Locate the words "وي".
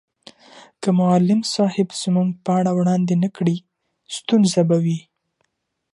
4.83-4.99